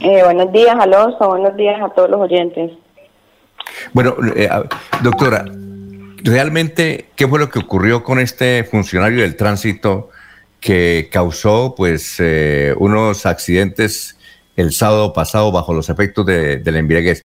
Eh, 0.00 0.22
buenos 0.24 0.50
días, 0.52 0.76
Alonso. 0.78 1.28
Buenos 1.28 1.56
días 1.56 1.80
a 1.82 1.90
todos 1.90 2.10
los 2.10 2.20
oyentes. 2.20 2.72
Bueno, 3.92 4.14
eh, 4.34 4.48
doctora, 5.02 5.44
realmente, 6.24 7.10
¿qué 7.16 7.28
fue 7.28 7.38
lo 7.38 7.48
que 7.48 7.58
ocurrió 7.58 8.02
con 8.02 8.18
este 8.18 8.64
funcionario 8.64 9.22
del 9.22 9.36
tránsito 9.36 10.08
que 10.60 11.08
causó 11.12 11.74
pues 11.76 12.16
eh, 12.18 12.74
unos 12.78 13.26
accidentes 13.26 14.18
el 14.56 14.72
sábado 14.72 15.12
pasado 15.12 15.52
bajo 15.52 15.74
los 15.74 15.88
efectos 15.90 16.24
de, 16.24 16.56
de 16.56 16.72
la 16.72 16.78
embriaguez? 16.78 17.22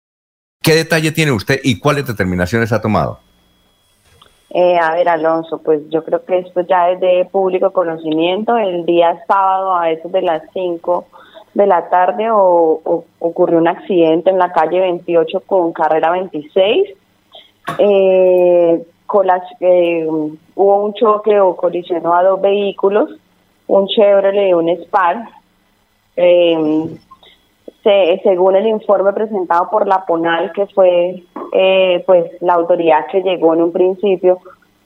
¿Qué 0.61 0.73
detalle 0.73 1.11
tiene 1.11 1.31
usted 1.31 1.59
y 1.63 1.79
cuáles 1.79 2.07
determinaciones 2.07 2.71
ha 2.71 2.81
tomado? 2.81 3.19
Eh, 4.49 4.77
a 4.77 4.93
ver, 4.93 5.09
Alonso, 5.09 5.61
pues 5.63 5.81
yo 5.89 6.03
creo 6.03 6.23
que 6.25 6.39
esto 6.39 6.61
ya 6.61 6.91
es 6.91 6.99
de 6.99 7.27
público 7.31 7.71
conocimiento. 7.71 8.55
El 8.57 8.85
día 8.85 9.23
sábado 9.27 9.75
a 9.75 9.89
eso 9.89 10.09
de 10.09 10.21
las 10.21 10.43
5 10.53 11.07
de 11.53 11.67
la 11.67 11.89
tarde 11.89 12.29
o, 12.31 13.05
ocurrió 13.19 13.57
un 13.57 13.67
accidente 13.67 14.29
en 14.29 14.37
la 14.37 14.51
calle 14.51 14.79
28 14.79 15.41
con 15.45 15.71
carrera 15.73 16.11
26. 16.11 16.89
Eh, 17.77 18.83
con 19.05 19.27
las, 19.27 19.43
eh, 19.59 20.07
hubo 20.07 20.83
un 20.83 20.93
choque 20.93 21.39
o 21.39 21.55
colisionó 21.55 22.13
a 22.13 22.23
dos 22.23 22.41
vehículos, 22.41 23.09
un 23.67 23.87
Chevrolet 23.87 24.49
y 24.49 24.53
un 24.53 24.69
Spark. 24.69 25.29
Eh, 26.15 26.97
según 28.23 28.55
el 28.55 28.67
informe 28.67 29.11
presentado 29.13 29.69
por 29.69 29.87
la 29.87 30.05
PONAL, 30.05 30.51
que 30.53 30.65
fue 30.67 31.23
eh, 31.51 32.03
pues 32.05 32.31
la 32.41 32.53
autoridad 32.53 33.07
que 33.11 33.21
llegó 33.21 33.53
en 33.53 33.61
un 33.61 33.71
principio, 33.71 34.39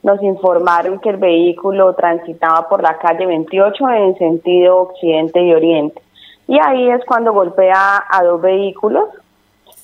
nos 0.03 0.21
informaron 0.23 0.99
que 0.99 1.09
el 1.09 1.17
vehículo 1.17 1.93
transitaba 1.93 2.67
por 2.67 2.81
la 2.81 2.97
calle 2.97 3.25
28 3.25 3.89
en 3.89 4.17
sentido 4.17 4.77
occidente 4.77 5.41
y 5.41 5.53
oriente. 5.53 6.01
Y 6.47 6.57
ahí 6.59 6.89
es 6.89 7.03
cuando 7.05 7.33
golpea 7.33 8.05
a 8.09 8.23
dos 8.23 8.41
vehículos 8.41 9.09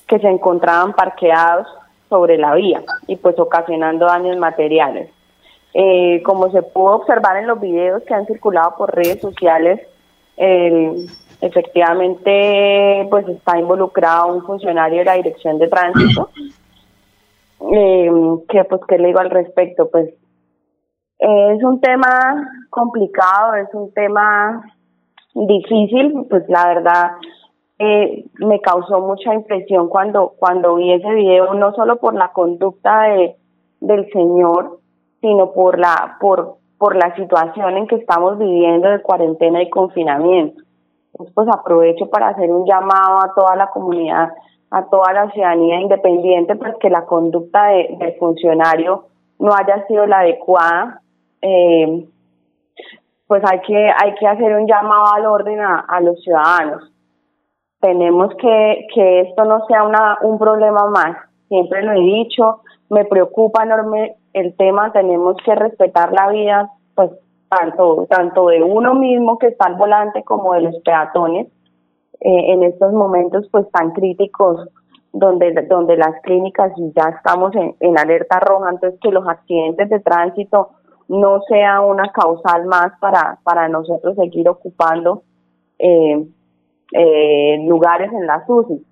que 0.06 0.18
se 0.18 0.28
encontraban 0.28 0.94
parqueados 0.94 1.66
sobre 2.08 2.38
la 2.38 2.54
vía 2.54 2.82
y 3.06 3.16
pues 3.16 3.38
ocasionando 3.38 4.06
daños 4.06 4.38
materiales. 4.38 5.10
Eh, 5.74 6.22
como 6.22 6.50
se 6.50 6.62
pudo 6.62 6.96
observar 6.96 7.36
en 7.36 7.48
los 7.48 7.60
videos 7.60 8.02
que 8.04 8.14
han 8.14 8.26
circulado 8.26 8.76
por 8.76 8.94
redes 8.94 9.20
sociales, 9.20 9.80
efectivamente 11.40 13.06
pues 13.10 13.28
está 13.28 13.58
involucrado 13.58 14.34
un 14.34 14.44
funcionario 14.44 15.00
de 15.00 15.04
la 15.04 15.14
dirección 15.14 15.58
de 15.58 15.68
tránsito. 15.68 16.30
Eh, 17.72 18.10
pues 18.68 18.80
qué 18.88 18.98
le 18.98 19.08
digo 19.08 19.20
al 19.20 19.30
respecto 19.30 19.88
pues 19.90 20.10
es 21.18 21.62
un 21.62 21.80
tema 21.80 22.46
complicado 22.68 23.54
es 23.54 23.68
un 23.72 23.90
tema 23.94 24.62
difícil, 25.34 26.26
pues 26.30 26.44
la 26.48 26.68
verdad 26.68 27.10
eh, 27.78 28.24
me 28.38 28.60
causó 28.60 29.00
mucha 29.00 29.34
impresión 29.34 29.88
cuando, 29.88 30.34
cuando 30.38 30.76
vi 30.76 30.92
ese 30.92 31.12
video, 31.12 31.54
no 31.54 31.74
solo 31.74 31.96
por 31.96 32.14
la 32.14 32.28
conducta 32.32 33.02
de, 33.02 33.36
del 33.80 34.10
señor, 34.12 34.78
sino 35.20 35.52
por 35.52 35.78
la, 35.78 36.16
por, 36.20 36.56
por 36.78 36.96
la 36.96 37.14
situación 37.16 37.76
en 37.76 37.86
que 37.86 37.96
estamos 37.96 38.38
viviendo 38.38 38.88
de 38.88 39.02
cuarentena 39.02 39.62
y 39.62 39.70
confinamiento. 39.70 40.62
Pues 41.12 41.48
aprovecho 41.48 42.08
para 42.10 42.28
hacer 42.28 42.50
un 42.50 42.66
llamado 42.66 43.18
a 43.18 43.32
toda 43.34 43.56
la 43.56 43.68
comunidad, 43.68 44.30
a 44.70 44.84
toda 44.86 45.12
la 45.12 45.30
ciudadanía 45.30 45.80
independiente, 45.80 46.56
pues 46.56 46.74
que 46.80 46.90
la 46.90 47.06
conducta 47.06 47.66
de, 47.66 47.96
del 47.98 48.14
funcionario 48.18 49.06
no 49.38 49.52
haya 49.52 49.86
sido 49.86 50.06
la 50.06 50.20
adecuada. 50.20 51.00
Eh, 51.42 52.06
pues 53.34 53.42
hay 53.50 53.58
que, 53.62 53.76
hay 53.76 54.14
que 54.14 54.28
hacer 54.28 54.54
un 54.54 54.64
llamado 54.68 55.12
al 55.12 55.26
orden 55.26 55.58
a, 55.58 56.00
los 56.00 56.22
ciudadanos. 56.22 56.88
Tenemos 57.80 58.32
que, 58.36 58.86
que 58.94 59.22
esto 59.22 59.44
no 59.44 59.66
sea 59.66 59.82
una, 59.82 60.18
un 60.22 60.38
problema 60.38 60.86
más. 60.86 61.16
Siempre 61.48 61.82
lo 61.82 61.94
he 61.94 62.00
dicho, 62.00 62.60
me 62.90 63.04
preocupa 63.04 63.64
enorme 63.64 64.14
el 64.34 64.54
tema, 64.56 64.92
tenemos 64.92 65.36
que 65.44 65.52
respetar 65.52 66.12
la 66.12 66.28
vida, 66.28 66.70
pues 66.94 67.10
tanto, 67.48 68.06
tanto 68.08 68.46
de 68.46 68.62
uno 68.62 68.94
mismo 68.94 69.36
que 69.36 69.48
está 69.48 69.66
al 69.66 69.74
volante 69.74 70.22
como 70.22 70.54
de 70.54 70.60
los 70.60 70.76
peatones 70.84 71.48
eh, 72.20 72.52
en 72.52 72.62
estos 72.62 72.92
momentos 72.92 73.48
pues 73.50 73.68
tan 73.72 73.90
críticos 73.94 74.68
donde, 75.12 75.52
donde 75.68 75.96
las 75.96 76.22
clínicas 76.22 76.70
ya 76.94 77.08
estamos 77.16 77.52
en, 77.56 77.74
en 77.80 77.98
alerta 77.98 78.38
roja, 78.38 78.70
entonces 78.70 79.00
que 79.00 79.10
los 79.10 79.26
accidentes 79.26 79.90
de 79.90 79.98
tránsito 79.98 80.68
no 81.08 81.40
sea 81.48 81.80
una 81.80 82.10
causal 82.12 82.66
más 82.66 82.92
para, 83.00 83.38
para 83.42 83.68
nosotros 83.68 84.16
seguir 84.16 84.48
ocupando 84.48 85.22
eh, 85.78 86.26
eh, 86.92 87.58
lugares 87.66 88.12
en 88.12 88.26
la 88.26 88.44
UCI. 88.46 88.84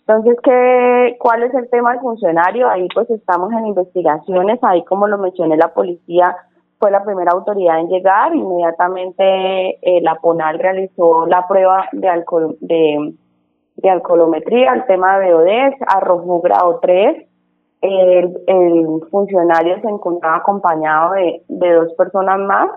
Entonces, 0.00 0.38
¿qué, 0.42 1.16
¿cuál 1.18 1.42
es 1.42 1.54
el 1.54 1.68
tema 1.68 1.92
del 1.92 2.00
funcionario? 2.00 2.68
Ahí 2.68 2.88
pues 2.94 3.10
estamos 3.10 3.52
en 3.52 3.66
investigaciones, 3.66 4.58
ahí 4.62 4.82
como 4.84 5.06
lo 5.06 5.18
mencioné, 5.18 5.56
la 5.56 5.74
policía 5.74 6.34
fue 6.78 6.90
la 6.90 7.04
primera 7.04 7.32
autoridad 7.32 7.80
en 7.80 7.88
llegar, 7.88 8.34
inmediatamente 8.34 9.78
eh, 9.82 10.00
la 10.00 10.14
PONAL 10.14 10.58
realizó 10.58 11.26
la 11.26 11.46
prueba 11.46 11.88
de, 11.92 12.08
alcohol, 12.08 12.56
de, 12.60 13.14
de 13.76 13.90
alcoholometría, 13.90 14.72
el 14.72 14.86
tema 14.86 15.18
de 15.18 15.34
BODES, 15.34 15.74
arrojó 15.86 16.40
grado 16.40 16.78
3, 16.80 17.26
el, 17.80 19.00
funcionario 19.10 19.80
se 19.80 19.88
encontraba 19.88 20.38
acompañado 20.38 21.12
de, 21.12 21.42
de 21.48 21.72
dos 21.72 21.92
personas 21.94 22.38
más, 22.40 22.70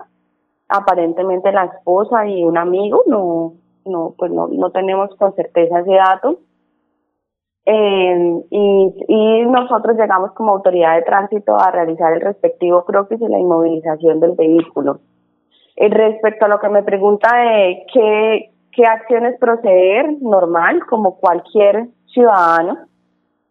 aparentemente 0.68 1.52
la 1.52 1.64
esposa 1.64 2.26
y 2.26 2.44
un 2.44 2.56
amigo, 2.56 3.02
no, 3.06 3.54
no, 3.84 4.14
pues 4.16 4.30
no, 4.32 4.48
no 4.48 4.70
tenemos 4.70 5.14
con 5.16 5.34
certeza 5.34 5.80
ese 5.80 5.94
dato. 5.94 6.38
Eh, 7.64 8.42
y, 8.50 8.94
y 9.06 9.42
nosotros 9.46 9.96
llegamos 9.96 10.32
como 10.32 10.52
autoridad 10.52 10.96
de 10.96 11.02
tránsito 11.02 11.56
a 11.56 11.70
realizar 11.70 12.12
el 12.12 12.20
respectivo 12.20 12.84
croquis 12.84 13.20
y 13.20 13.28
la 13.28 13.38
inmovilización 13.38 14.18
del 14.20 14.32
vehículo. 14.32 14.98
Eh, 15.76 15.88
respecto 15.88 16.44
a 16.44 16.48
lo 16.48 16.58
que 16.58 16.68
me 16.68 16.82
pregunta 16.82 17.28
de 17.36 17.86
qué, 17.92 18.50
qué 18.72 18.84
acciones 18.84 19.38
proceder, 19.38 20.06
normal, 20.20 20.84
como 20.86 21.18
cualquier 21.18 21.88
ciudadano, 22.06 22.78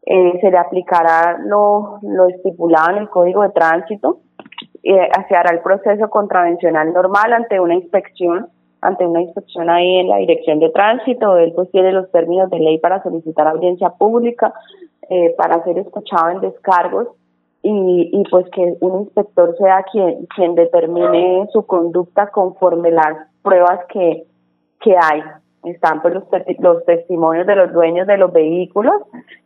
eh, 0.03 0.39
se 0.41 0.50
le 0.50 0.57
aplicará 0.57 1.39
lo, 1.45 2.00
lo 2.01 2.28
estipulado 2.28 2.91
en 2.91 2.97
el 2.97 3.09
Código 3.09 3.44
de 3.44 3.50
Tránsito, 3.50 4.19
eh, 4.84 5.09
se 5.28 5.35
hará 5.35 5.51
el 5.53 5.62
proceso 5.62 6.09
contravencional 6.09 6.91
normal 6.91 7.34
ante 7.34 7.59
una 7.59 7.75
inspección, 7.75 8.47
ante 8.81 9.06
una 9.06 9.22
inspección 9.22 9.69
ahí 9.69 10.00
en 10.00 10.09
la 10.09 10.17
Dirección 10.17 10.59
de 10.59 10.69
Tránsito, 10.69 11.38
él 11.38 11.53
pues 11.56 11.69
tiene 11.72 11.91
los 11.91 12.11
términos 12.11 12.50
de 12.50 12.59
ley 12.59 12.79
para 12.79 13.03
solicitar 13.03 13.47
audiencia 13.47 13.91
pública, 13.91 14.53
eh, 15.09 15.35
para 15.38 15.63
ser 15.63 15.78
escuchado 15.78 16.31
en 16.31 16.41
descargos 16.41 17.09
y, 17.61 18.09
y 18.11 18.23
pues 18.31 18.50
que 18.50 18.75
un 18.81 19.01
inspector 19.01 19.56
sea 19.57 19.84
quien, 19.91 20.25
quien 20.35 20.56
determine 20.56 21.47
su 21.53 21.66
conducta 21.67 22.28
conforme 22.28 22.90
las 22.90 23.28
pruebas 23.44 23.85
que, 23.90 24.23
que 24.79 24.95
hay 25.00 25.22
están 25.63 26.01
pues 26.01 26.13
los, 26.13 26.23
los 26.59 26.85
testimonios 26.85 27.45
de 27.45 27.55
los 27.55 27.72
dueños 27.72 28.07
de 28.07 28.17
los 28.17 28.31
vehículos, 28.33 28.95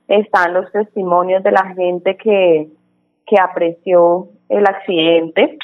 están 0.08 0.53
los 0.53 0.72
testimonios 0.72 1.44
de 1.44 1.52
la 1.52 1.74
gente 1.74 2.16
que, 2.18 2.70
que 3.26 3.40
apreció 3.40 4.30
el 4.50 4.66
accidente, 4.66 5.58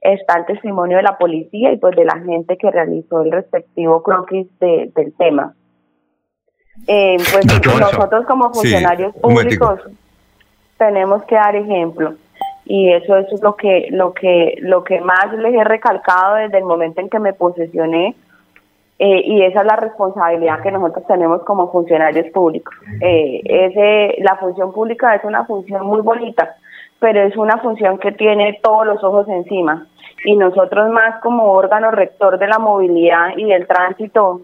está 0.00 0.38
el 0.38 0.46
testimonio 0.46 0.96
de 0.96 1.02
la 1.02 1.18
policía 1.18 1.72
y 1.72 1.78
pues 1.78 1.96
de 1.96 2.04
la 2.04 2.18
gente 2.20 2.56
que 2.56 2.70
realizó 2.70 3.22
el 3.22 3.32
respectivo 3.32 4.02
croquis 4.02 4.46
de, 4.58 4.90
del 4.94 5.14
tema. 5.14 5.54
Eh, 6.86 7.16
pues 7.32 7.46
nosotros 7.78 8.26
como 8.26 8.52
funcionarios 8.52 9.14
públicos 9.16 9.80
tenemos 10.78 11.22
que 11.24 11.34
dar 11.34 11.54
ejemplo 11.54 12.14
y 12.64 12.90
eso, 12.92 13.16
eso 13.16 13.34
es 13.34 13.42
lo 13.42 13.54
que 13.56 13.88
lo 13.90 14.14
que 14.14 14.54
lo 14.60 14.82
que 14.84 15.00
más 15.00 15.32
les 15.36 15.52
he 15.54 15.64
recalcado 15.64 16.36
desde 16.36 16.58
el 16.58 16.64
momento 16.64 17.00
en 17.00 17.10
que 17.10 17.18
me 17.18 17.32
posesioné 17.34 18.14
eh, 19.02 19.22
y 19.24 19.42
esa 19.42 19.60
es 19.60 19.66
la 19.66 19.76
responsabilidad 19.76 20.60
que 20.60 20.70
nosotros 20.70 21.06
tenemos 21.06 21.42
como 21.44 21.72
funcionarios 21.72 22.26
públicos. 22.34 22.74
Eh, 23.00 23.40
ese, 23.44 24.20
la 24.20 24.36
función 24.36 24.74
pública 24.74 25.14
es 25.14 25.24
una 25.24 25.46
función 25.46 25.86
muy 25.86 26.02
bonita, 26.02 26.56
pero 26.98 27.22
es 27.22 27.34
una 27.38 27.56
función 27.62 27.96
que 27.96 28.12
tiene 28.12 28.60
todos 28.62 28.86
los 28.86 29.02
ojos 29.02 29.26
encima. 29.28 29.86
Y 30.26 30.36
nosotros 30.36 30.90
más 30.90 31.18
como 31.22 31.44
órgano 31.44 31.90
rector 31.90 32.38
de 32.38 32.46
la 32.46 32.58
movilidad 32.58 33.38
y 33.38 33.46
del 33.46 33.66
tránsito 33.66 34.42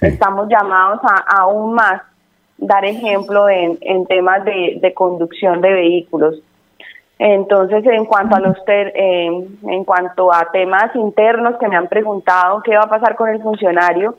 estamos 0.00 0.48
llamados 0.48 1.00
a 1.02 1.42
aún 1.42 1.74
más 1.74 2.00
dar 2.56 2.86
ejemplo 2.86 3.50
en, 3.50 3.76
en 3.82 4.06
temas 4.06 4.42
de, 4.46 4.78
de 4.80 4.94
conducción 4.94 5.60
de 5.60 5.70
vehículos. 5.70 6.42
Entonces, 7.18 7.84
en 7.86 8.04
cuanto 8.04 8.36
a 8.36 8.40
los 8.40 8.56
eh, 8.68 9.26
en 9.26 9.84
cuanto 9.84 10.32
a 10.32 10.50
temas 10.52 10.94
internos 10.94 11.56
que 11.58 11.68
me 11.68 11.76
han 11.76 11.88
preguntado 11.88 12.62
qué 12.62 12.76
va 12.76 12.84
a 12.84 12.88
pasar 12.88 13.16
con 13.16 13.28
el 13.28 13.42
funcionario, 13.42 14.16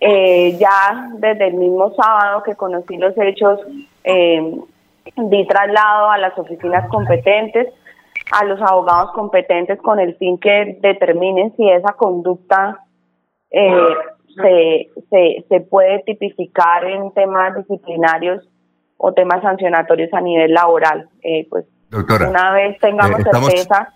eh, 0.00 0.56
ya 0.58 1.08
desde 1.14 1.48
el 1.48 1.54
mismo 1.54 1.94
sábado 1.94 2.42
que 2.42 2.54
conocí 2.54 2.98
los 2.98 3.16
hechos, 3.16 3.60
eh, 4.04 4.54
di 5.16 5.46
traslado 5.46 6.10
a 6.10 6.18
las 6.18 6.38
oficinas 6.38 6.88
competentes, 6.88 7.72
a 8.32 8.44
los 8.44 8.60
abogados 8.60 9.12
competentes 9.12 9.80
con 9.80 9.98
el 9.98 10.14
fin 10.16 10.38
que 10.38 10.78
determinen 10.82 11.54
si 11.56 11.68
esa 11.70 11.94
conducta 11.94 12.80
eh, 13.50 13.94
se, 14.34 14.88
se, 15.08 15.44
se 15.48 15.60
puede 15.60 16.00
tipificar 16.00 16.84
en 16.84 17.12
temas 17.12 17.56
disciplinarios 17.56 18.46
o 18.98 19.12
temas 19.12 19.40
sancionatorios 19.42 20.12
a 20.12 20.20
nivel 20.20 20.52
laboral. 20.52 21.08
Eh, 21.22 21.46
pues 21.48 21.64
una 21.90 22.52
vez 22.52 22.78
tengamos 22.80 23.20
eh, 23.20 23.24
certeza 23.24 23.92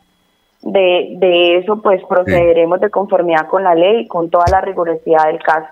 de, 0.62 1.16
de 1.18 1.58
eso, 1.58 1.80
pues 1.82 2.02
procederemos 2.08 2.80
de 2.80 2.90
conformidad 2.90 3.48
con 3.48 3.64
la 3.64 3.74
ley 3.74 4.02
y 4.02 4.08
con 4.08 4.30
toda 4.30 4.44
la 4.50 4.60
rigurosidad 4.60 5.26
del 5.26 5.42
caso. 5.42 5.68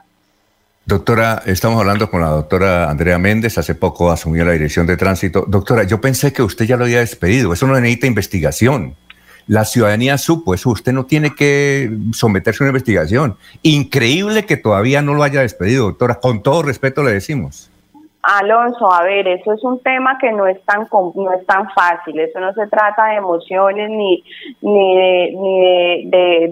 Doctora, 0.88 1.42
estamos 1.44 1.78
hablando 1.78 2.10
con 2.10 2.22
la 2.22 2.28
doctora 2.28 2.88
Andrea 2.88 3.18
Méndez, 3.18 3.58
hace 3.58 3.74
poco 3.74 4.10
asumió 4.10 4.42
la 4.46 4.52
dirección 4.52 4.86
de 4.86 4.96
tránsito. 4.96 5.44
Doctora, 5.46 5.82
yo 5.82 6.00
pensé 6.00 6.32
que 6.32 6.42
usted 6.42 6.64
ya 6.64 6.78
lo 6.78 6.84
había 6.84 7.00
despedido, 7.00 7.52
eso 7.52 7.66
no 7.66 7.74
necesita 7.74 8.06
investigación. 8.06 8.94
La 9.46 9.66
ciudadanía 9.66 10.16
supo 10.16 10.54
eso, 10.54 10.70
usted 10.70 10.92
no 10.92 11.04
tiene 11.04 11.34
que 11.34 11.90
someterse 12.12 12.62
a 12.62 12.64
una 12.64 12.70
investigación. 12.70 13.36
Increíble 13.62 14.46
que 14.46 14.56
todavía 14.56 15.02
no 15.02 15.12
lo 15.12 15.22
haya 15.22 15.42
despedido, 15.42 15.84
doctora, 15.84 16.16
con 16.16 16.42
todo 16.42 16.62
respeto 16.62 17.02
le 17.02 17.12
decimos. 17.12 17.70
Alonso, 18.22 18.92
a 18.92 19.04
ver, 19.04 19.28
eso 19.28 19.52
es 19.52 19.62
un 19.62 19.80
tema 19.80 20.18
que 20.18 20.32
no 20.32 20.46
es 20.46 20.60
tan 20.64 20.88
no 21.14 21.32
es 21.32 21.46
tan 21.46 21.70
fácil. 21.70 22.18
Eso 22.18 22.40
no 22.40 22.52
se 22.52 22.66
trata 22.66 23.06
de 23.06 23.16
emociones 23.16 23.88
ni 23.90 24.24
ni 24.60 24.96
de 24.96 25.32
ni 25.36 25.60
de, 26.10 26.48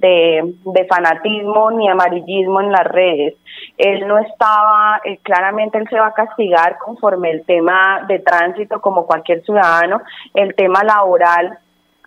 de, 0.00 0.54
de, 0.64 0.84
fanatismo 0.86 1.70
ni 1.72 1.88
amarillismo 1.88 2.62
en 2.62 2.72
las 2.72 2.86
redes. 2.86 3.34
Él 3.76 4.08
no 4.08 4.18
estaba, 4.18 5.00
eh, 5.04 5.18
claramente 5.22 5.78
él 5.78 5.88
se 5.90 6.00
va 6.00 6.08
a 6.08 6.14
castigar 6.14 6.78
conforme 6.78 7.30
el 7.30 7.44
tema 7.44 8.04
de 8.08 8.18
tránsito 8.20 8.80
como 8.80 9.06
cualquier 9.06 9.44
ciudadano. 9.44 10.00
El 10.34 10.54
tema 10.54 10.82
laboral 10.84 11.58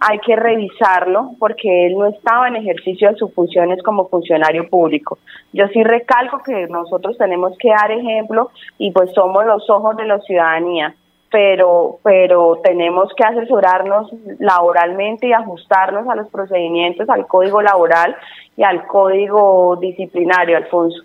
hay 0.06 0.20
que 0.20 0.36
revisarlo 0.36 1.32
porque 1.40 1.88
él 1.88 1.98
no 1.98 2.08
estaba 2.08 2.50
en 2.50 2.58
ejercicio 2.58 3.10
de 3.10 3.16
sus 3.16 3.34
funciones 3.34 3.82
como 3.84 4.10
funcionario 4.10 4.68
público. 4.68 5.18
Yo 5.54 5.66
sí 5.70 5.82
recalco 5.82 6.40
que 6.44 6.68
nosotros 6.68 7.18
tenemos 7.18 7.56
que 7.58 7.70
dar 7.70 7.90
ejemplo 7.90 8.52
y 8.78 8.92
pues 8.92 9.12
somos 9.14 9.46
los 9.46 9.70
ojos 9.70 9.96
de 9.96 10.06
la 10.06 10.20
ciudadanía, 10.20 10.94
pero 11.32 12.00
pero 12.04 12.60
tenemos 12.62 13.14
que 13.16 13.24
asesorarnos 13.24 14.12
laboralmente 14.40 15.28
y 15.28 15.34
ajustarnos 15.34 16.06
a 16.10 16.16
los 16.16 16.28
procedimientos, 16.28 17.10
al 17.10 17.26
código 17.26 17.62
laboral 17.62 18.14
y 18.58 18.64
al 18.64 18.86
código 18.86 19.78
disciplinario, 19.78 20.58
Alfonso. 20.58 21.02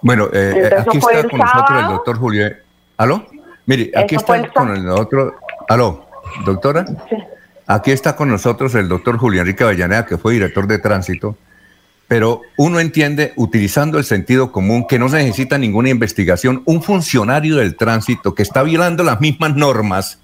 Bueno, 0.00 0.26
eh, 0.32 0.70
aquí 0.76 0.98
está 0.98 1.28
con 1.28 1.38
nosotros 1.38 1.80
el 1.80 1.88
doctor 1.88 2.18
Julio. 2.18 2.46
¿Aló? 2.96 3.22
Mire, 3.66 3.92
aquí 3.94 4.16
está 4.16 4.48
con 4.48 4.76
el 4.76 4.88
otro. 4.88 5.34
¿Aló? 5.68 6.04
¿Doctora? 6.44 6.84
Sí. 7.08 7.16
Aquí 7.72 7.90
está 7.90 8.16
con 8.16 8.28
nosotros 8.28 8.74
el 8.74 8.86
doctor 8.86 9.16
Julián 9.16 9.46
Enrique 9.46 9.64
Avellaneda, 9.64 10.04
que 10.04 10.18
fue 10.18 10.34
director 10.34 10.66
de 10.66 10.78
tránsito, 10.78 11.38
pero 12.06 12.42
uno 12.58 12.80
entiende, 12.80 13.32
utilizando 13.36 13.96
el 13.96 14.04
sentido 14.04 14.52
común, 14.52 14.86
que 14.86 14.98
no 14.98 15.08
se 15.08 15.16
necesita 15.16 15.56
ninguna 15.56 15.88
investigación. 15.88 16.62
Un 16.66 16.82
funcionario 16.82 17.56
del 17.56 17.74
tránsito 17.74 18.34
que 18.34 18.42
está 18.42 18.62
violando 18.62 19.04
las 19.04 19.22
mismas 19.22 19.56
normas 19.56 20.18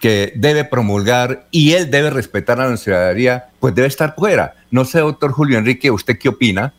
que 0.00 0.32
debe 0.34 0.64
promulgar 0.64 1.46
y 1.52 1.74
él 1.74 1.88
debe 1.88 2.10
respetar 2.10 2.60
a 2.60 2.68
la 2.68 2.76
ciudadanía, 2.76 3.50
pues 3.60 3.76
debe 3.76 3.86
estar 3.86 4.16
fuera. 4.16 4.56
No 4.72 4.84
sé, 4.84 4.98
doctor 4.98 5.30
Julio 5.30 5.58
Enrique, 5.58 5.92
¿usted 5.92 6.18
qué 6.18 6.30
opina 6.30 6.74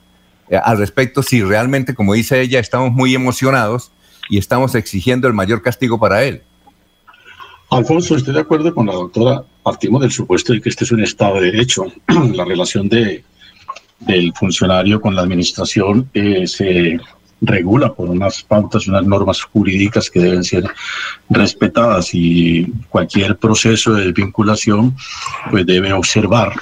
eh, 0.49 0.59
al 0.61 0.79
respecto? 0.79 1.23
Si 1.23 1.41
realmente, 1.41 1.95
como 1.95 2.13
dice 2.13 2.41
ella, 2.41 2.59
estamos 2.59 2.91
muy 2.91 3.15
emocionados 3.15 3.93
y 4.29 4.37
estamos 4.37 4.75
exigiendo 4.75 5.29
el 5.29 5.33
mayor 5.33 5.61
castigo 5.61 5.97
para 5.97 6.23
él. 6.23 6.43
Alfonso, 7.75 8.15
estoy 8.15 8.35
de 8.35 8.41
acuerdo 8.41 8.73
con 8.73 8.85
la 8.85 8.93
doctora. 8.93 9.43
Partimos 9.63 10.01
del 10.01 10.11
supuesto 10.11 10.53
de 10.53 10.61
que 10.61 10.69
este 10.69 10.83
es 10.83 10.91
un 10.91 11.01
Estado 11.01 11.35
de 11.35 11.51
Derecho. 11.51 11.85
la 12.33 12.45
relación 12.45 12.87
de, 12.87 13.23
del 13.99 14.31
funcionario 14.35 15.01
con 15.01 15.15
la 15.15 15.23
administración 15.23 16.07
eh, 16.13 16.45
se 16.45 16.99
regula 17.41 17.91
por 17.91 18.09
unas 18.09 18.43
pautas, 18.43 18.87
unas 18.87 19.03
normas 19.05 19.41
jurídicas 19.41 20.09
que 20.11 20.19
deben 20.19 20.43
ser 20.43 20.65
respetadas 21.29 22.13
y 22.13 22.71
cualquier 22.89 23.37
proceso 23.37 23.93
de 23.93 24.11
vinculación 24.11 24.95
pues 25.49 25.65
debe 25.65 25.91
observar 25.93 26.53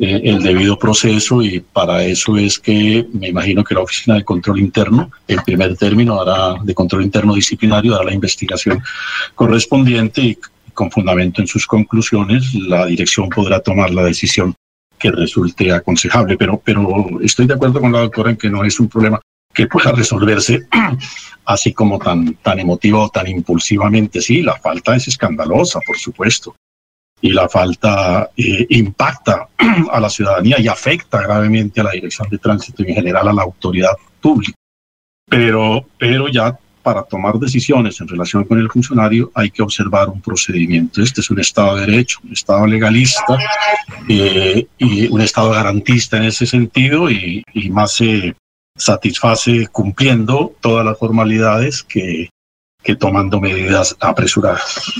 eh, 0.00 0.20
el 0.22 0.42
debido 0.42 0.78
proceso 0.78 1.42
y 1.42 1.58
para 1.58 2.04
eso 2.04 2.36
es 2.36 2.58
que 2.58 3.06
me 3.12 3.28
imagino 3.28 3.64
que 3.64 3.74
la 3.74 3.80
Oficina 3.80 4.16
de 4.16 4.24
Control 4.24 4.60
Interno, 4.60 5.10
en 5.26 5.40
primer 5.42 5.76
término, 5.76 6.20
hará 6.20 6.54
de 6.62 6.72
control 6.72 7.02
interno 7.02 7.34
disciplinario, 7.34 7.92
dará 7.92 8.04
la 8.04 8.14
investigación 8.14 8.80
correspondiente 9.34 10.20
y 10.20 10.38
con 10.72 10.90
fundamento 10.92 11.40
en 11.40 11.48
sus 11.48 11.66
conclusiones, 11.66 12.54
la 12.54 12.86
dirección 12.86 13.28
podrá 13.28 13.58
tomar 13.58 13.90
la 13.90 14.04
decisión 14.04 14.54
que 14.98 15.10
resulte 15.10 15.72
aconsejable. 15.72 16.36
Pero, 16.36 16.62
pero 16.64 17.20
estoy 17.20 17.48
de 17.48 17.54
acuerdo 17.54 17.80
con 17.80 17.90
la 17.90 18.00
doctora 18.00 18.30
en 18.30 18.36
que 18.36 18.50
no 18.50 18.64
es 18.64 18.78
un 18.78 18.88
problema 18.88 19.20
que 19.52 19.66
pueda 19.66 19.90
resolverse 19.90 20.68
así 21.44 21.72
como 21.72 21.98
tan, 21.98 22.34
tan 22.34 22.60
emotivo 22.60 23.02
o 23.02 23.08
tan 23.08 23.26
impulsivamente. 23.26 24.20
Sí, 24.20 24.42
la 24.42 24.54
falta 24.54 24.94
es 24.94 25.08
escandalosa, 25.08 25.80
por 25.84 25.98
supuesto 25.98 26.54
y 27.20 27.30
la 27.30 27.48
falta 27.48 28.30
eh, 28.36 28.66
impacta 28.70 29.48
a 29.92 30.00
la 30.00 30.08
ciudadanía 30.08 30.60
y 30.60 30.68
afecta 30.68 31.22
gravemente 31.22 31.80
a 31.80 31.84
la 31.84 31.90
dirección 31.90 32.28
de 32.28 32.38
tránsito 32.38 32.82
y 32.82 32.90
en 32.90 32.94
general 32.94 33.28
a 33.28 33.32
la 33.32 33.42
autoridad 33.42 33.96
pública. 34.20 34.54
Pero, 35.28 35.86
pero 35.98 36.28
ya 36.28 36.56
para 36.82 37.02
tomar 37.02 37.38
decisiones 37.38 38.00
en 38.00 38.08
relación 38.08 38.44
con 38.44 38.58
el 38.58 38.70
funcionario 38.70 39.30
hay 39.34 39.50
que 39.50 39.62
observar 39.62 40.08
un 40.08 40.22
procedimiento. 40.22 41.02
Este 41.02 41.20
es 41.20 41.30
un 41.30 41.38
Estado 41.38 41.76
de 41.76 41.86
Derecho, 41.86 42.18
un 42.24 42.32
Estado 42.32 42.66
legalista 42.66 43.36
eh, 44.08 44.66
y 44.78 45.06
un 45.08 45.20
Estado 45.20 45.50
garantista 45.50 46.16
en 46.16 46.24
ese 46.24 46.46
sentido 46.46 47.10
y, 47.10 47.44
más 47.70 47.92
se 47.92 48.34
satisface 48.74 49.66
cumpliendo 49.66 50.54
todas 50.62 50.82
las 50.82 50.96
formalidades 50.96 51.82
que, 51.82 52.30
que 52.82 52.96
tomando 52.96 53.38
medidas 53.38 53.94
apresuradas. 54.00 54.90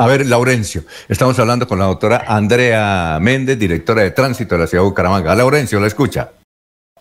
A 0.00 0.06
ver, 0.06 0.24
Laurencio, 0.24 0.84
estamos 1.10 1.38
hablando 1.38 1.68
con 1.68 1.78
la 1.78 1.84
doctora 1.84 2.24
Andrea 2.26 3.18
Méndez, 3.20 3.58
directora 3.58 4.00
de 4.00 4.10
tránsito 4.12 4.54
de 4.54 4.62
la 4.62 4.66
ciudad 4.66 4.82
de 4.82 4.88
Bucaramanga. 4.88 5.34
Laurencio, 5.34 5.78
la 5.78 5.88
escucha. 5.88 6.30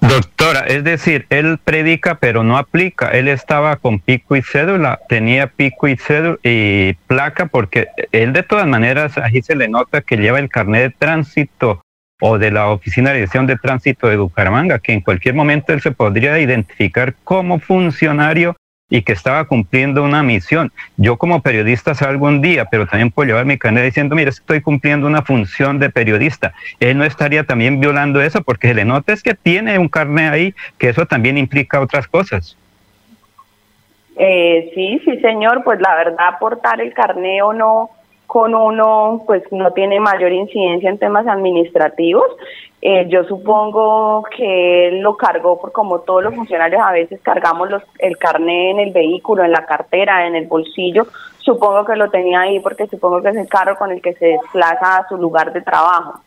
Doctora, 0.02 0.66
es 0.68 0.84
decir, 0.84 1.26
él 1.30 1.60
predica 1.64 2.16
pero 2.16 2.44
no 2.44 2.58
aplica. 2.58 3.08
Él 3.12 3.30
estaba 3.30 3.78
con 3.78 4.02
pico 4.02 4.36
y 4.36 4.42
cédula, 4.42 5.00
tenía 5.08 5.48
pico 5.48 5.88
y 5.88 5.96
cédula 5.96 6.40
y 6.44 6.92
placa 7.08 7.46
porque 7.46 7.88
él 8.12 8.34
de 8.34 8.44
todas 8.44 8.68
maneras, 8.68 9.18
ahí 9.18 9.42
se 9.44 9.56
le 9.56 9.70
nota 9.70 10.02
que 10.02 10.18
lleva 10.18 10.40
el 10.40 10.50
carnet 10.50 10.82
de 10.82 10.96
tránsito 11.00 11.82
o 12.20 12.38
de 12.38 12.52
la 12.52 12.68
Oficina 12.68 13.12
de 13.12 13.16
Dirección 13.16 13.48
de 13.48 13.56
Tránsito 13.56 14.08
de 14.08 14.18
Bucaramanga, 14.18 14.80
que 14.80 14.92
en 14.92 15.00
cualquier 15.00 15.36
momento 15.36 15.72
él 15.72 15.80
se 15.80 15.92
podría 15.92 16.38
identificar 16.38 17.16
como 17.24 17.60
funcionario 17.60 18.58
y 18.90 19.04
que 19.04 19.14
estaba 19.14 19.46
cumpliendo 19.46 20.04
una 20.04 20.24
misión. 20.24 20.72
Yo 20.98 21.18
como 21.18 21.42
periodista 21.42 21.94
salgo 21.94 22.26
un 22.26 22.42
día, 22.42 22.66
pero 22.66 22.88
también 22.88 23.12
puedo 23.12 23.28
llevar 23.28 23.46
mi 23.46 23.58
carnet 23.58 23.86
diciendo, 23.86 24.16
mira, 24.16 24.30
estoy 24.30 24.62
cumpliendo 24.62 25.08
una 25.08 25.22
función 25.22 25.80
de 25.80 25.90
periodista. 25.90 26.54
Él 26.80 26.98
no 26.98 27.04
estaría 27.04 27.44
también 27.44 27.80
violando 27.80 28.22
eso 28.22 28.42
porque 28.42 28.70
se 28.70 28.74
le 28.74 28.86
nota 28.86 29.14
es 29.14 29.24
que 29.24 29.36
tiene 29.36 29.78
un 29.78 29.90
carnet 29.90 30.34
ahí, 30.34 30.56
que 30.78 30.90
eso 30.90 31.06
también 31.06 31.38
implica 31.38 31.80
otras 31.80 32.08
cosas. 32.08 32.58
Eh, 34.18 34.72
sí, 34.76 35.02
sí, 35.06 35.18
señor, 35.20 35.64
pues 35.64 35.80
la 35.80 35.96
verdad, 35.96 36.28
aportar 36.28 36.82
el 36.82 36.94
carnet 36.94 37.42
o 37.42 37.54
no 37.54 37.90
con 38.28 38.54
uno, 38.54 39.24
pues 39.26 39.42
no 39.52 39.72
tiene 39.72 40.00
mayor 40.00 40.32
incidencia 40.32 40.90
en 40.90 41.00
temas 41.00 41.26
administrativos. 41.26 42.28
Eh, 42.82 43.08
yo 43.10 43.26
supongo 43.26 44.24
que 44.36 44.88
él 44.88 45.02
lo 45.02 45.18
cargó 45.18 45.60
por 45.60 45.74
como 45.74 46.00
todos 46.00 46.24
los 46.24 46.34
funcionarios 46.34 46.82
a 46.82 46.94
veces 46.94 47.20
cargamos 47.22 47.70
los, 47.70 47.84
el 47.98 48.18
carné 48.18 48.72
en 48.72 48.80
el 48.80 48.92
vehículo, 48.92 49.44
en 49.44 49.52
la 49.52 49.66
cartera, 49.66 50.26
en 50.26 50.36
el 50.36 50.48
bolsillo. 50.48 51.08
Supongo 51.40 51.84
que 51.84 51.96
lo 51.98 52.10
tenía 52.10 52.42
ahí 52.42 52.60
porque 52.60 52.88
supongo 52.88 53.22
que 53.22 53.30
es 53.30 53.36
el 53.36 53.50
carro 53.50 53.76
con 53.78 53.92
el 53.92 54.02
que 54.02 54.14
se 54.14 54.28
desplaza 54.28 54.98
a 54.98 55.08
su 55.10 55.18
lugar 55.18 55.52
de 55.52 55.62
trabajo. 55.62 56.22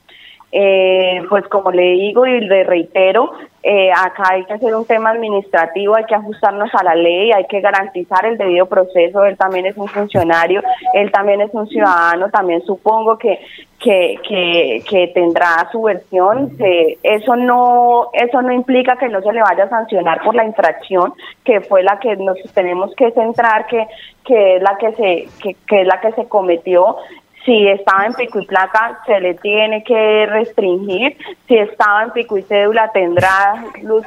Eh, 0.54 1.22
pues 1.30 1.48
como 1.48 1.70
le 1.70 1.92
digo 1.92 2.26
y 2.26 2.40
le 2.42 2.64
reitero, 2.64 3.32
eh, 3.62 3.90
acá 3.90 4.24
hay 4.32 4.44
que 4.44 4.52
hacer 4.52 4.74
un 4.74 4.84
tema 4.84 5.08
administrativo, 5.08 5.96
hay 5.96 6.04
que 6.04 6.14
ajustarnos 6.14 6.68
a 6.74 6.84
la 6.84 6.94
ley, 6.94 7.32
hay 7.32 7.46
que 7.46 7.62
garantizar 7.62 8.26
el 8.26 8.36
debido 8.36 8.66
proceso. 8.66 9.24
Él 9.24 9.38
también 9.38 9.64
es 9.64 9.78
un 9.78 9.88
funcionario, 9.88 10.60
él 10.92 11.10
también 11.10 11.40
es 11.40 11.48
un 11.54 11.66
ciudadano, 11.68 12.28
también 12.28 12.60
supongo 12.66 13.16
que 13.16 13.38
que, 13.78 14.84
que, 14.88 15.10
tendrá 15.12 15.68
su 15.72 15.82
versión. 15.82 16.56
eso 17.02 17.34
no 17.34 18.10
eso 18.12 18.40
no 18.40 18.52
implica 18.52 18.96
que 18.96 19.08
no 19.08 19.20
se 19.22 19.32
le 19.32 19.42
vaya 19.42 19.64
a 19.64 19.68
sancionar 19.68 20.22
por 20.22 20.36
la 20.36 20.44
infracción 20.44 21.14
que 21.44 21.62
fue 21.62 21.82
la 21.82 21.98
que 21.98 22.14
nos 22.14 22.38
tenemos 22.54 22.94
que 22.94 23.10
centrar, 23.10 23.66
que 23.66 23.84
que 24.24 24.56
es 24.56 24.62
la 24.62 24.76
que 24.76 24.92
se 24.92 25.42
que, 25.42 25.56
que 25.66 25.80
es 25.80 25.86
la 25.86 26.00
que 26.00 26.12
se 26.12 26.28
cometió 26.28 26.96
si 27.44 27.68
estaba 27.68 28.06
en 28.06 28.14
pico 28.14 28.40
y 28.40 28.46
placa, 28.46 29.00
se 29.06 29.20
le 29.20 29.34
tiene 29.34 29.82
que 29.82 30.26
restringir. 30.26 31.16
Si 31.48 31.56
estaba 31.56 32.04
en 32.04 32.10
pico 32.10 32.38
y 32.38 32.42
cédula, 32.42 32.90
tendrá 32.92 33.64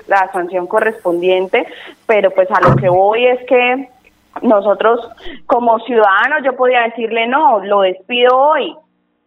la 0.08 0.32
sanción 0.32 0.68
correspondiente. 0.68 1.68
Pero 2.06 2.32
pues 2.32 2.50
a 2.52 2.62
lo 2.62 2.76
que 2.76 2.90
voy 2.90 3.26
es 3.26 3.46
que 3.46 3.90
nosotros 4.42 5.00
como 5.46 5.80
ciudadanos 5.80 6.44
yo 6.44 6.56
podía 6.56 6.82
decirle 6.82 7.28
no, 7.28 7.60
lo 7.60 7.82
despido 7.82 8.38
hoy, 8.38 8.76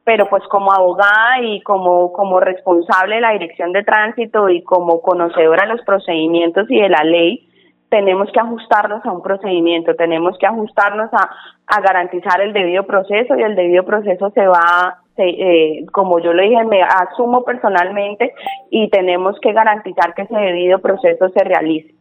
pero 0.05 0.29
pues 0.29 0.43
como 0.45 0.73
abogada 0.73 1.41
y 1.43 1.61
como, 1.63 2.13
como 2.13 2.41
responsable 2.41 3.17
de 3.17 3.21
la 3.21 3.33
dirección 3.33 3.73
de 3.73 3.85
tránsito 3.85 4.49
y 4.49 4.63
como 4.63 5.01
conocedora 5.01 5.63
de 5.67 5.75
los 5.75 5.83
procedimientos 5.83 6.71
y 6.71 6.81
de 6.81 6.89
la 6.89 7.05
ley, 7.05 7.48
tenemos 7.89 8.29
que 8.33 8.41
ajustarnos 8.41 9.05
a 9.05 9.13
un 9.13 9.23
procedimiento, 9.23 9.95
tenemos 9.95 10.37
que 10.39 10.47
ajustarnos 10.47 11.09
a, 11.13 11.31
a 11.67 11.81
garantizar 11.81 12.41
el 12.41 12.53
debido 12.53 12.85
proceso 12.85 13.37
y 13.37 13.43
el 13.43 13.57
debido 13.57 13.85
proceso 13.85 14.31
se 14.35 14.47
va, 14.47 14.99
eh, 15.17 15.87
como 15.93 16.21
yo 16.21 16.33
lo 16.33 16.43
dije, 16.43 16.65
me 16.65 16.83
asumo 16.83 17.45
personalmente 17.45 18.35
y 18.71 18.89
tenemos 18.91 19.37
que 19.41 19.53
garantizar 19.53 20.15
que 20.15 20.23
ese 20.23 20.37
debido 20.37 20.81
proceso 20.81 21.29
se 21.31 21.45
realice. 21.45 21.95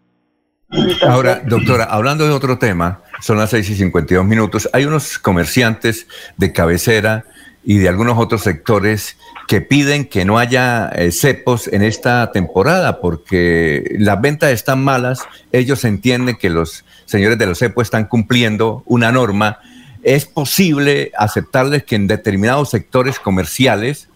Ahora, 1.07 1.39
doctora, 1.45 1.85
hablando 1.85 2.27
de 2.27 2.33
otro 2.33 2.57
tema, 2.57 3.01
son 3.21 3.37
las 3.37 3.51
6 3.51 3.69
y 3.69 3.75
52 3.75 4.25
minutos, 4.25 4.69
hay 4.73 4.83
unos 4.83 5.17
comerciantes 5.17 6.07
de 6.37 6.51
cabecera 6.51 7.23
y 7.69 7.79
de 7.79 7.89
algunos 7.89 8.17
otros 8.17 8.43
sectores 8.43 9.17
que 9.45 9.59
piden 9.59 10.05
que 10.05 10.23
no 10.23 10.39
haya 10.39 10.87
eh, 10.95 11.11
cepos 11.11 11.67
en 11.67 11.83
esta 11.83 12.31
temporada 12.31 13.01
porque 13.01 13.93
las 13.99 14.21
ventas 14.21 14.51
están 14.51 14.81
malas, 14.81 15.27
ellos 15.51 15.83
entienden 15.83 16.37
que 16.37 16.49
los 16.49 16.85
señores 17.03 17.37
de 17.37 17.45
los 17.45 17.59
cepos 17.59 17.87
están 17.87 18.05
cumpliendo 18.05 18.83
una 18.85 19.11
norma. 19.11 19.59
Es 20.01 20.25
posible 20.25 21.11
aceptarles 21.17 21.83
que 21.83 21.95
en 21.95 22.07
determinados 22.07 22.69
sectores 22.69 23.19
comerciales 23.19 24.07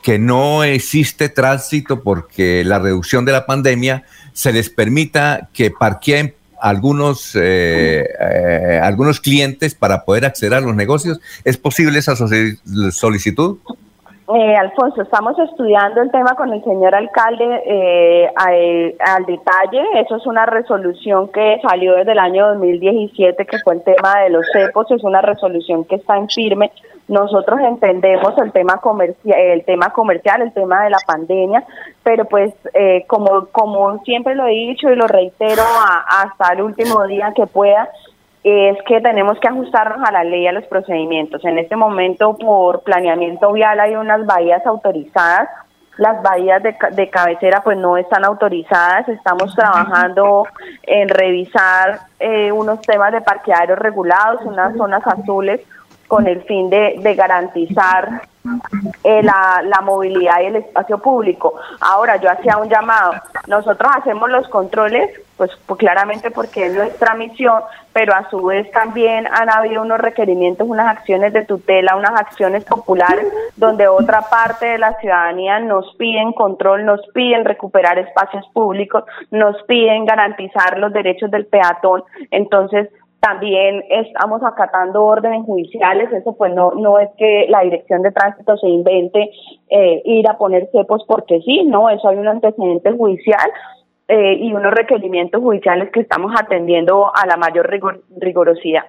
que 0.00 0.20
no 0.20 0.62
existe 0.62 1.28
tránsito 1.28 2.04
porque 2.04 2.62
la 2.62 2.78
reducción 2.78 3.24
de 3.24 3.32
la 3.32 3.46
pandemia 3.46 4.04
se 4.32 4.52
les 4.52 4.70
permita 4.70 5.48
que 5.52 5.72
parqueen 5.72 6.36
algunos, 6.62 7.34
eh, 7.34 8.08
eh, 8.20 8.80
algunos 8.80 9.20
clientes 9.20 9.74
para 9.74 10.04
poder 10.04 10.24
acceder 10.24 10.54
a 10.54 10.60
los 10.60 10.76
negocios. 10.76 11.20
¿Es 11.44 11.56
posible 11.56 11.98
esa 11.98 12.14
solicitud? 12.92 13.58
Eh, 14.34 14.56
Alfonso, 14.56 15.02
estamos 15.02 15.38
estudiando 15.38 16.00
el 16.00 16.10
tema 16.10 16.34
con 16.34 16.52
el 16.52 16.64
señor 16.64 16.94
alcalde 16.94 17.62
eh, 17.66 18.32
al, 18.34 19.26
detalle. 19.26 19.82
Eso 20.00 20.16
es 20.16 20.26
una 20.26 20.46
resolución 20.46 21.28
que 21.28 21.60
salió 21.60 21.96
desde 21.96 22.12
el 22.12 22.18
año 22.18 22.48
2017, 22.48 23.44
que 23.44 23.58
fue 23.58 23.74
el 23.74 23.82
tema 23.82 24.20
de 24.20 24.30
los 24.30 24.46
cepos. 24.52 24.90
Es 24.90 25.04
una 25.04 25.20
resolución 25.20 25.84
que 25.84 25.96
está 25.96 26.16
en 26.16 26.28
firme. 26.28 26.72
Nosotros 27.08 27.60
entendemos 27.60 28.32
el 28.38 28.52
tema 28.52 28.78
comercial, 28.78 29.38
el 29.38 29.64
tema 29.64 29.90
comercial, 29.90 30.40
el 30.40 30.52
tema 30.52 30.84
de 30.84 30.90
la 30.90 31.00
pandemia, 31.06 31.64
pero 32.02 32.24
pues 32.24 32.54
eh, 32.72 33.04
como 33.08 33.48
como 33.52 33.98
siempre 34.04 34.34
lo 34.34 34.46
he 34.46 34.52
dicho 34.52 34.88
y 34.88 34.96
lo 34.96 35.08
reitero 35.08 35.62
hasta 36.08 36.54
el 36.54 36.62
último 36.62 37.06
día 37.06 37.32
que 37.34 37.46
pueda, 37.46 37.90
es 38.44 38.76
que 38.86 39.00
tenemos 39.00 39.38
que 39.38 39.48
ajustarnos 39.48 40.06
a 40.06 40.12
la 40.12 40.24
ley 40.24 40.42
y 40.42 40.46
a 40.46 40.52
los 40.52 40.64
procedimientos. 40.64 41.44
En 41.44 41.58
este 41.58 41.76
momento, 41.76 42.36
por 42.36 42.82
planeamiento 42.82 43.52
vial, 43.52 43.78
hay 43.78 43.94
unas 43.94 44.26
bahías 44.26 44.66
autorizadas. 44.66 45.48
Las 45.98 46.22
bahías 46.22 46.62
de, 46.62 46.74
de 46.92 47.10
cabecera 47.10 47.62
pues 47.62 47.78
no 47.78 47.96
están 47.96 48.24
autorizadas. 48.24 49.08
Estamos 49.08 49.54
trabajando 49.54 50.44
en 50.82 51.08
revisar 51.08 52.00
eh, 52.18 52.50
unos 52.50 52.80
temas 52.80 53.12
de 53.12 53.20
parqueaderos 53.20 53.78
regulados, 53.78 54.40
unas 54.44 54.76
zonas 54.76 55.06
azules, 55.06 55.60
con 56.08 56.26
el 56.26 56.42
fin 56.42 56.68
de, 56.68 56.96
de 56.98 57.14
garantizar 57.14 58.22
eh, 59.04 59.22
la, 59.22 59.62
la, 59.64 59.80
movilidad 59.82 60.40
y 60.42 60.46
el 60.46 60.56
espacio 60.56 60.98
público. 60.98 61.54
Ahora, 61.80 62.16
yo 62.16 62.30
hacía 62.30 62.58
un 62.58 62.68
llamado. 62.68 63.12
Nosotros 63.46 63.90
hacemos 63.96 64.28
los 64.28 64.48
controles, 64.48 65.10
pues, 65.42 65.58
pues, 65.66 65.80
claramente 65.80 66.30
porque 66.30 66.66
es 66.66 66.72
nuestra 66.72 67.14
misión, 67.14 67.62
pero 67.92 68.14
a 68.14 68.30
su 68.30 68.44
vez 68.44 68.70
también 68.70 69.26
han 69.26 69.50
habido 69.50 69.82
unos 69.82 69.98
requerimientos, 69.98 70.68
unas 70.68 70.86
acciones 70.86 71.32
de 71.32 71.44
tutela, 71.44 71.96
unas 71.96 72.12
acciones 72.12 72.64
populares, 72.64 73.26
donde 73.56 73.88
otra 73.88 74.20
parte 74.30 74.66
de 74.66 74.78
la 74.78 74.96
ciudadanía 75.00 75.58
nos 75.58 75.96
piden 75.96 76.32
control, 76.32 76.84
nos 76.84 77.00
piden 77.12 77.44
recuperar 77.44 77.98
espacios 77.98 78.46
públicos, 78.52 79.02
nos 79.32 79.60
piden 79.64 80.04
garantizar 80.04 80.78
los 80.78 80.92
derechos 80.92 81.28
del 81.32 81.46
peatón. 81.46 82.04
Entonces, 82.30 82.88
también 83.18 83.82
estamos 83.90 84.44
acatando 84.44 85.04
órdenes 85.04 85.44
judiciales, 85.44 86.12
eso 86.12 86.36
pues 86.36 86.54
no, 86.54 86.70
no 86.72 87.00
es 87.00 87.08
que 87.18 87.46
la 87.48 87.62
dirección 87.62 88.02
de 88.02 88.12
tránsito 88.12 88.56
se 88.58 88.68
invente 88.68 89.30
eh, 89.70 90.02
ir 90.04 90.28
a 90.28 90.38
poner 90.38 90.68
cepos 90.70 91.02
porque 91.08 91.40
sí, 91.40 91.64
no, 91.64 91.90
eso 91.90 92.08
hay 92.08 92.16
un 92.16 92.28
antecedente 92.28 92.92
judicial 92.92 93.50
eh, 94.14 94.36
y 94.38 94.52
unos 94.52 94.74
requerimientos 94.74 95.40
judiciales 95.40 95.88
que 95.90 96.00
estamos 96.00 96.34
atendiendo 96.38 97.10
a 97.16 97.24
la 97.24 97.38
mayor 97.38 97.66
rigorosidad. 98.20 98.82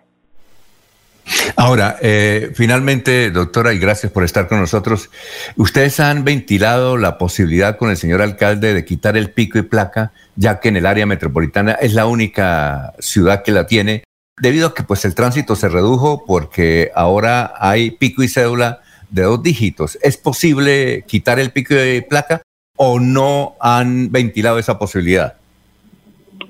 Ahora, 1.56 1.96
eh, 2.02 2.52
finalmente, 2.56 3.32
doctora, 3.32 3.72
y 3.72 3.80
gracias 3.80 4.12
por 4.12 4.26
estar 4.26 4.50
con 4.50 4.60
nosotros. 4.60 5.10
Ustedes 5.56 6.02
han 6.02 6.26
ventilado 6.26 6.98
la 6.98 7.18
posibilidad 7.18 7.78
con 7.78 7.90
el 7.90 7.96
señor 7.96 8.22
alcalde 8.22 8.74
de 8.74 8.84
quitar 8.84 9.16
el 9.16 9.32
pico 9.32 9.58
y 9.58 9.62
placa, 9.62 10.12
ya 10.36 10.60
que 10.60 10.68
en 10.68 10.76
el 10.76 10.86
área 10.86 11.06
metropolitana 11.06 11.72
es 11.72 11.94
la 11.94 12.06
única 12.06 12.92
ciudad 13.00 13.44
que 13.44 13.54
la 13.54 13.66
tiene 13.66 14.04
debido 14.42 14.68
a 14.68 14.74
que 14.74 14.84
pues 14.84 15.06
el 15.06 15.16
tránsito 15.16 15.56
se 15.56 15.70
redujo 15.70 16.26
porque 16.26 16.92
ahora 16.96 17.54
hay 17.60 17.92
pico 17.92 18.24
y 18.24 18.28
cédula 18.28 18.82
de 19.10 19.22
dos 19.22 19.42
dígitos. 19.42 19.98
¿Es 20.02 20.18
posible 20.18 21.06
quitar 21.08 21.40
el 21.40 21.52
pico 21.52 21.76
de 21.76 22.06
placa 22.10 22.42
o 22.78 23.00
no 23.00 23.54
han 23.60 24.12
ventilado 24.12 24.58
esa 24.58 24.80
posibilidad? 24.80 25.36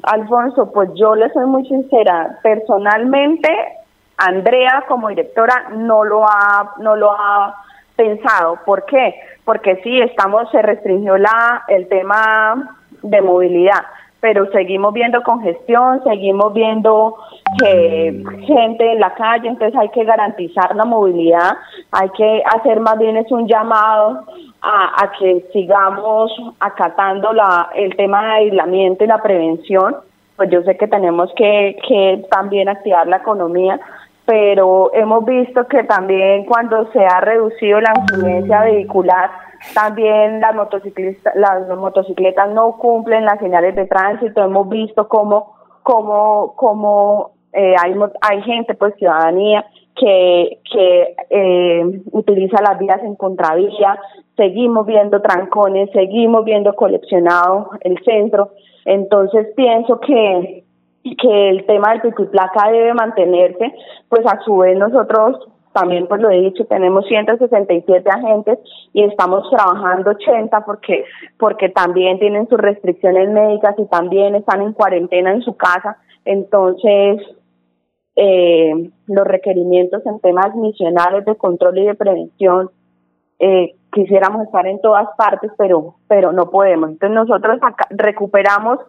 Alfonso, 0.04 0.72
pues 0.72 0.90
yo 0.96 1.16
le 1.16 1.30
soy 1.32 1.46
muy 1.46 1.68
sincera. 1.68 2.40
Personalmente, 2.42 3.50
Andrea 4.18 4.86
como 4.88 5.10
directora 5.10 5.70
no 5.76 6.04
lo 6.04 6.26
ha 6.28 6.76
no 6.80 6.96
lo 6.96 7.12
ha 7.12 7.56
pensado. 7.96 8.60
¿Por 8.66 8.86
qué? 8.86 9.16
Porque 9.44 9.82
sí 9.84 10.00
estamos 10.02 10.50
se 10.52 10.62
restringió 10.62 11.18
la 11.18 11.64
el 11.68 11.88
tema 11.88 12.78
de 13.02 13.22
movilidad 13.22 13.84
pero 14.24 14.50
seguimos 14.54 14.94
viendo 14.94 15.22
congestión, 15.22 16.02
seguimos 16.06 16.54
viendo 16.54 17.18
que 17.60 18.24
gente 18.48 18.94
en 18.94 19.02
la 19.02 19.14
calle, 19.16 19.50
entonces 19.50 19.78
hay 19.78 19.90
que 19.90 20.06
garantizar 20.06 20.74
la 20.78 20.86
movilidad, 20.86 21.58
hay 21.92 22.08
que 22.12 22.42
hacer 22.56 22.80
más 22.80 22.98
bien 22.98 23.18
es 23.18 23.30
un 23.34 23.50
llamado 23.50 24.24
a, 24.62 25.12
que 25.20 25.46
sigamos 25.52 26.32
acatando 26.62 27.34
la, 27.34 27.68
el 27.76 27.94
tema 27.98 28.24
de 28.24 28.32
aislamiento 28.46 29.04
y 29.04 29.08
la 29.08 29.22
prevención, 29.22 29.98
pues 30.38 30.50
yo 30.50 30.62
sé 30.62 30.78
que 30.78 30.88
tenemos 30.88 31.30
que, 31.36 31.78
que 31.86 32.26
también 32.32 32.70
activar 32.70 33.06
la 33.08 33.18
economía, 33.18 33.78
pero 34.24 34.90
hemos 34.94 35.26
visto 35.26 35.68
que 35.68 35.84
también 35.84 36.46
cuando 36.46 36.90
se 36.94 37.06
ha 37.06 37.20
reducido 37.20 37.82
la 37.82 37.92
influencia 38.00 38.62
vehicular, 38.62 39.30
también 39.74 40.40
las 40.40 40.56
motociclistas, 40.56 41.36
las 41.36 41.68
motocicletas 41.78 42.50
no 42.52 42.78
cumplen 42.78 43.26
las 43.26 43.40
señales 43.40 43.76
de 43.76 43.86
tránsito. 43.86 44.44
Hemos 44.44 44.70
visto 44.70 45.08
cómo, 45.08 45.56
cómo, 45.84 46.54
cómo 46.56 47.32
eh, 47.54 47.76
hay, 47.82 47.96
hay 48.22 48.42
gente, 48.44 48.76
pues 48.76 48.96
ciudadanía, 48.96 49.66
que, 49.96 50.60
que 50.72 51.16
eh, 51.30 52.02
utiliza 52.12 52.62
las 52.62 52.80
vías 52.80 53.02
en 53.04 53.16
contravía. 53.16 54.00
Seguimos 54.36 54.86
viendo 54.86 55.22
trancones, 55.22 55.90
seguimos 55.92 56.44
viendo 56.46 56.74
coleccionado 56.76 57.72
el 57.82 57.98
centro. 58.04 58.52
Entonces 58.86 59.48
pienso 59.56 60.00
que 60.00 60.64
que 61.04 61.50
el 61.50 61.66
tema 61.66 61.92
del 61.92 62.02
pico 62.02 62.24
debe 62.24 62.94
mantenerse, 62.94 63.74
pues 64.10 64.26
a 64.26 64.40
su 64.44 64.58
vez 64.58 64.78
nosotros 64.78 65.38
también 65.74 66.08
pues 66.08 66.22
lo 66.22 66.30
he 66.30 66.40
dicho, 66.40 66.66
tenemos 66.66 67.06
167 67.08 68.10
agentes 68.10 68.60
y 68.94 69.04
estamos 69.04 69.50
trabajando 69.50 70.12
80 70.12 70.66
porque, 70.66 71.06
porque 71.38 71.70
también 71.70 72.20
tienen 72.20 72.48
sus 72.48 72.60
restricciones 72.60 73.30
médicas 73.30 73.76
y 73.78 73.86
también 73.88 74.36
están 74.36 74.62
en 74.62 74.74
cuarentena 74.74 75.34
en 75.34 75.42
su 75.42 75.56
casa. 75.58 75.98
Entonces, 76.26 77.22
eh, 78.16 78.92
los 79.08 79.28
requerimientos 79.28 80.06
en 80.06 80.20
temas 80.20 80.56
misionales 80.56 81.26
de 81.26 81.36
control 81.36 81.80
y 81.80 81.86
de 81.86 81.96
prevención, 81.96 82.70
eh, 83.40 83.74
quisiéramos 83.92 84.44
estar 84.44 84.68
en 84.68 84.80
todas 84.80 85.08
partes, 85.18 85.52
pero, 85.58 85.96
pero 86.08 86.32
no 86.32 86.50
podemos. 86.50 86.92
Entonces 86.92 87.16
nosotros 87.16 87.60
recuperamos, 87.90 88.80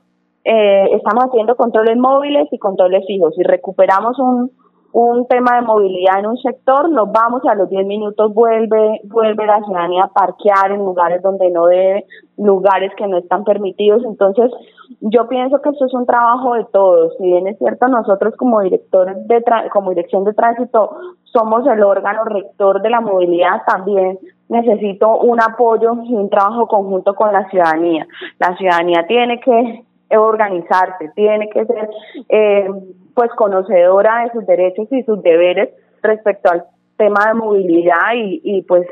eh, 0.45 0.91
estamos 0.93 1.25
haciendo 1.25 1.57
controles 1.57 1.97
móviles 1.97 2.47
y 2.53 2.59
controles 2.59 3.07
fijos 3.07 3.35
y 3.39 3.43
recuperamos 3.43 4.19
un 4.19 4.51
un 4.95 5.27
tema 5.27 5.57
de 5.57 5.63
movilidad 5.63 6.21
en 6.21 6.27
un 6.27 6.37
sector, 6.37 6.89
nos 6.89 7.11
vamos 7.11 7.43
y 7.43 7.49
a 7.49 7.57
los 7.57 7.69
10 7.69 7.85
minutos 7.85 8.33
vuelve, 8.33 9.01
vuelve 9.03 9.45
la 9.45 9.61
ciudadanía 9.65 10.05
a 10.05 10.13
parquear 10.13 10.71
en 10.71 10.79
lugares 10.79 11.21
donde 11.21 11.51
no 11.51 11.67
debe, 11.67 12.07
lugares 12.39 12.93
que 12.97 13.09
no 13.09 13.19
están 13.19 13.43
permitidos. 13.43 14.05
Entonces, 14.05 14.53
yo 15.01 15.27
pienso 15.27 15.61
que 15.61 15.71
esto 15.71 15.87
es 15.87 15.95
un 15.95 16.07
trabajo 16.07 16.55
de 16.55 16.65
todos. 16.73 17.13
Si 17.19 17.25
bien 17.25 17.49
es 17.49 17.59
cierto, 17.59 17.89
nosotros 17.89 18.37
como 18.37 18.61
directores 18.61 19.17
de 19.27 19.43
como 19.73 19.91
dirección 19.91 20.23
de 20.23 20.33
tránsito 20.33 20.97
somos 21.25 21.67
el 21.67 21.83
órgano 21.83 22.23
rector 22.27 22.81
de 22.81 22.91
la 22.91 23.01
movilidad, 23.01 23.63
también 23.67 24.21
necesito 24.49 25.19
un 25.19 25.43
apoyo 25.43 25.95
y 26.05 26.15
un 26.15 26.31
trabajo 26.31 26.69
conjunto 26.69 27.17
con 27.17 27.33
la 27.33 27.51
ciudadanía. 27.51 28.07
La 28.39 28.57
ciudadanía 28.57 29.05
tiene 29.09 29.41
que 29.41 29.85
organizarse, 30.17 31.11
tiene 31.17 31.49
que 31.49 31.67
ser 31.67 31.91
eh, 32.29 32.69
pues 33.15 33.31
conocedora 33.37 34.25
de 34.25 34.33
sus 34.33 34.47
derechos 34.47 34.89
y 34.91 35.03
sus 35.05 35.23
deberes 35.23 35.71
respecto 36.03 36.51
al 36.51 36.65
tema 36.97 37.27
de 37.29 37.35
movilidad 37.35 38.15
y, 38.15 38.41
y 38.45 38.63
pues 38.63 38.87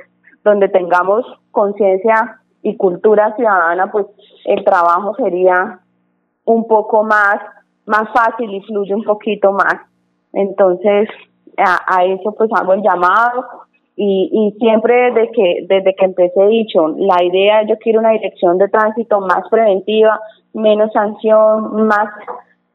donde 0.44 0.68
tengamos 0.68 1.24
conciencia 1.50 2.40
y 2.62 2.76
cultura 2.76 3.34
ciudadana, 3.36 3.90
pues 3.90 4.06
el 4.44 4.64
trabajo 4.64 5.14
sería 5.16 5.80
un 6.44 6.66
poco 6.66 7.04
más, 7.04 7.36
más 7.86 8.08
fácil 8.12 8.52
y 8.52 8.60
fluye 8.62 8.94
un 8.94 9.04
poquito 9.04 9.52
más. 9.52 9.76
Entonces, 10.32 11.08
a, 11.58 12.04
eso 12.04 12.34
pues 12.36 12.50
hago 12.54 12.72
el 12.72 12.82
llamado 12.82 13.46
y, 13.96 14.30
y 14.32 14.58
siempre 14.58 15.12
desde 15.12 15.32
que, 15.32 15.66
desde 15.68 15.94
que 15.94 16.04
empecé 16.04 16.46
dicho, 16.46 16.88
la 16.96 17.22
idea, 17.22 17.62
yo 17.64 17.76
quiero 17.78 18.00
una 18.00 18.10
dirección 18.10 18.58
de 18.58 18.68
tránsito 18.68 19.20
más 19.20 19.48
preventiva, 19.50 20.20
menos 20.54 20.92
sanción, 20.92 21.86
más 21.86 22.08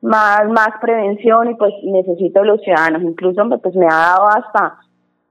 más 0.07 0.47
más 0.49 0.69
prevención 0.81 1.51
y 1.51 1.55
pues 1.55 1.73
necesito 1.83 2.43
los 2.43 2.61
ciudadanos 2.61 3.03
incluso 3.03 3.43
pues 3.61 3.75
me 3.75 3.85
ha 3.85 4.15
dado 4.15 4.27
hasta 4.27 4.79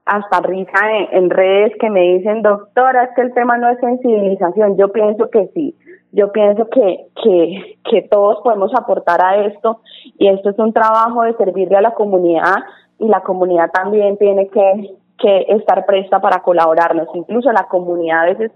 hasta 0.07 0.39
risa 0.41 0.79
en, 1.11 1.29
redes 1.29 1.73
que 1.79 1.89
me 1.89 2.01
dicen, 2.13 2.41
doctora, 2.41 3.03
es 3.03 3.09
que 3.15 3.21
el 3.21 3.33
tema 3.33 3.57
no 3.57 3.69
es 3.69 3.77
sensibilización. 3.79 4.77
Yo 4.77 4.91
pienso 4.91 5.29
que 5.29 5.47
sí. 5.53 5.75
Yo 6.13 6.31
pienso 6.31 6.69
que, 6.69 7.07
que, 7.21 7.77
que 7.83 8.01
todos 8.03 8.39
podemos 8.41 8.71
aportar 8.73 9.23
a 9.23 9.45
esto 9.45 9.81
y 10.17 10.29
esto 10.29 10.49
es 10.49 10.59
un 10.59 10.71
trabajo 10.71 11.23
de 11.23 11.35
servirle 11.35 11.77
a 11.77 11.81
la 11.81 11.93
comunidad 11.93 12.55
y 12.97 13.07
la 13.07 13.21
comunidad 13.21 13.69
también 13.71 14.17
tiene 14.17 14.47
que, 14.47 14.95
que 15.19 15.45
estar 15.49 15.85
presta 15.85 16.21
para 16.21 16.41
colaborarnos. 16.41 17.09
Incluso 17.13 17.51
la 17.51 17.67
comunidad 17.67 18.21
a 18.21 18.25
veces 18.27 18.51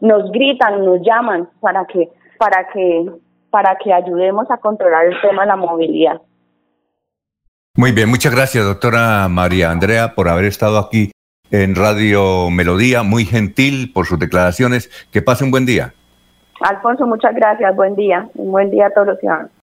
nos 0.00 0.32
gritan, 0.32 0.84
nos 0.84 1.02
llaman 1.02 1.48
para 1.60 1.84
que, 1.84 2.10
para 2.38 2.66
que, 2.72 3.10
para 3.54 3.76
que 3.76 3.92
ayudemos 3.92 4.50
a 4.50 4.56
controlar 4.56 5.06
el 5.06 5.14
tema 5.20 5.42
de 5.42 5.46
la 5.46 5.54
movilidad. 5.54 6.20
Muy 7.76 7.92
bien, 7.92 8.08
muchas 8.08 8.34
gracias, 8.34 8.64
doctora 8.64 9.28
María 9.28 9.70
Andrea, 9.70 10.16
por 10.16 10.28
haber 10.28 10.46
estado 10.46 10.76
aquí 10.76 11.12
en 11.52 11.76
Radio 11.76 12.50
Melodía. 12.50 13.04
Muy 13.04 13.24
gentil 13.24 13.92
por 13.94 14.06
sus 14.06 14.18
declaraciones. 14.18 14.90
Que 15.12 15.22
pase 15.22 15.44
un 15.44 15.52
buen 15.52 15.66
día. 15.66 15.94
Alfonso, 16.62 17.06
muchas 17.06 17.32
gracias. 17.32 17.76
Buen 17.76 17.94
día. 17.94 18.28
Un 18.34 18.50
buen 18.50 18.72
día 18.72 18.88
a 18.88 18.90
todos 18.90 19.06
los 19.06 19.20
ciudadanos. 19.20 19.52